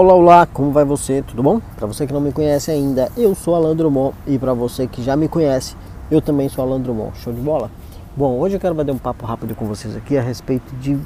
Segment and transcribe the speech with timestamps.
[0.00, 1.22] Olá, olá, como vai você?
[1.22, 1.60] Tudo bom?
[1.74, 5.02] Para você que não me conhece ainda, eu sou Alan Drummond e para você que
[5.02, 5.74] já me conhece,
[6.08, 7.18] eu também sou Alan Drummond.
[7.18, 7.68] Show de bola?
[8.16, 10.96] Bom, hoje eu quero bater um papo rápido com vocês aqui a respeito de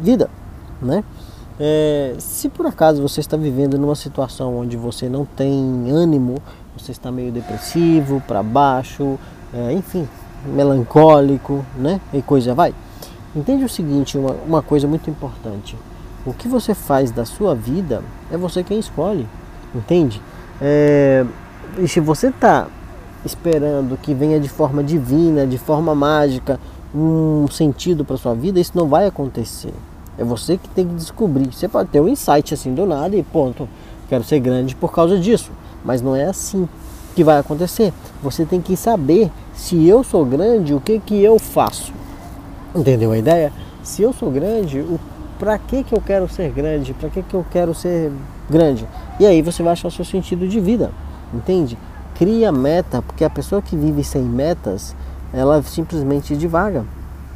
[0.00, 0.28] vida,
[0.82, 1.04] né?
[1.60, 6.38] É, se por acaso você está vivendo numa situação onde você não tem ânimo,
[6.76, 9.16] você está meio depressivo, para baixo,
[9.54, 10.08] é, enfim,
[10.44, 12.00] melancólico, né?
[12.12, 12.74] E coisa vai.
[13.36, 15.76] Entende o seguinte, uma, uma coisa muito importante.
[16.28, 19.26] O que você faz da sua vida é você quem escolhe,
[19.74, 20.20] entende?
[20.60, 21.24] É,
[21.78, 22.66] e se você está
[23.24, 26.60] esperando que venha de forma divina, de forma mágica,
[26.94, 29.72] um sentido para sua vida, isso não vai acontecer.
[30.18, 31.50] É você que tem que descobrir.
[31.50, 33.66] Você pode ter um insight assim do nada e ponto,
[34.06, 35.50] quero ser grande por causa disso,
[35.82, 36.68] mas não é assim
[37.16, 37.90] que vai acontecer.
[38.22, 41.90] Você tem que saber se eu sou grande, o que que eu faço.
[42.74, 43.50] Entendeu a ideia?
[43.82, 45.00] Se eu sou grande, o
[45.38, 46.92] para que, que eu quero ser grande?
[46.94, 48.12] Para que, que eu quero ser
[48.50, 48.86] grande?
[49.20, 50.90] E aí você vai achar o seu sentido de vida,
[51.32, 51.78] entende?
[52.16, 54.96] Cria meta, porque a pessoa que vive sem metas,
[55.32, 56.84] ela simplesmente divaga.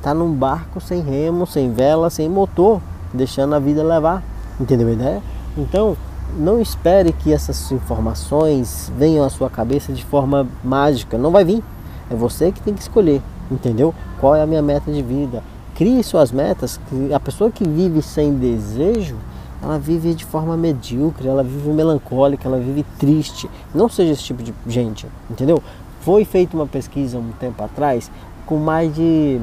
[0.03, 2.81] Tá num barco sem remo, sem vela, sem motor,
[3.15, 4.23] deixando a vida levar.
[4.61, 5.23] Entendeu a ideia?
[5.57, 5.97] Então,
[6.37, 11.17] não espere que essas informações venham à sua cabeça de forma mágica.
[11.17, 11.63] Não vai vir.
[12.11, 13.95] É você que tem que escolher, entendeu?
[14.21, 15.43] Qual é a minha meta de vida?
[15.83, 16.79] Crie suas metas.
[17.13, 19.17] A pessoa que vive sem desejo,
[19.61, 23.51] ela vive de forma medíocre, ela vive melancólica, ela vive triste.
[23.75, 25.61] Não seja esse tipo de gente, entendeu?
[26.03, 28.13] Foi feita uma pesquisa um tempo atrás
[28.47, 29.41] com mais de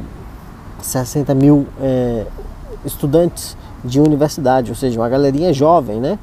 [0.81, 2.25] 60 mil é,
[2.85, 6.17] estudantes de universidade, ou seja, uma galerinha jovem, né?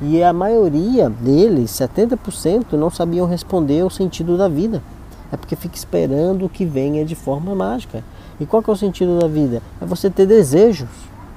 [0.00, 4.82] E a maioria deles, 70%, não sabiam responder o sentido da vida.
[5.30, 8.02] É porque fica esperando que venha de forma mágica.
[8.40, 9.60] E qual que é o sentido da vida?
[9.80, 10.88] É você ter desejos,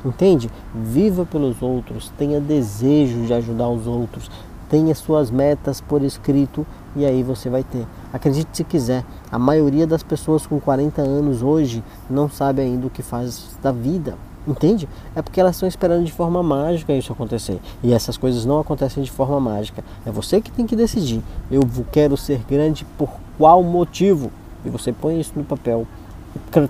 [0.05, 0.49] entende?
[0.73, 4.30] Viva pelos outros, tenha desejo de ajudar os outros,
[4.69, 7.88] tenha suas metas por escrito e aí você vai ter.
[8.13, 12.89] Acredite se quiser, a maioria das pessoas com 40 anos hoje não sabe ainda o
[12.89, 14.15] que faz da vida.
[14.47, 14.89] Entende?
[15.15, 17.59] É porque elas estão esperando de forma mágica isso acontecer.
[17.83, 19.83] E essas coisas não acontecem de forma mágica.
[20.05, 21.21] É você que tem que decidir.
[21.52, 21.61] Eu
[21.92, 24.31] quero ser grande por qual motivo?
[24.65, 25.86] E você põe isso no papel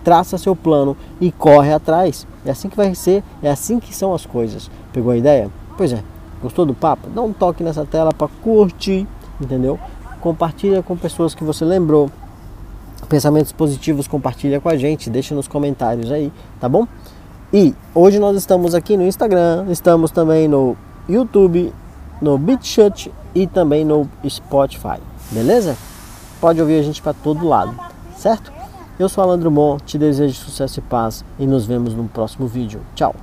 [0.03, 2.27] traça seu plano e corre atrás.
[2.45, 4.69] É assim que vai ser, é assim que são as coisas.
[4.91, 5.49] Pegou a ideia?
[5.77, 6.03] Pois é.
[6.41, 7.09] Gostou do papo?
[7.09, 9.07] Dá um toque nessa tela para curtir,
[9.39, 9.79] entendeu?
[10.19, 12.09] Compartilha com pessoas que você lembrou.
[13.07, 16.87] Pensamentos positivos, compartilha com a gente, deixa nos comentários aí, tá bom?
[17.53, 20.77] E hoje nós estamos aqui no Instagram, estamos também no
[21.09, 21.73] YouTube,
[22.21, 24.99] no BitChut e também no Spotify,
[25.31, 25.75] beleza?
[26.39, 27.75] Pode ouvir a gente para todo lado,
[28.15, 28.53] certo?
[28.99, 32.81] Eu sou Alan Drummond, te desejo sucesso e paz e nos vemos no próximo vídeo.
[32.93, 33.15] Tchau!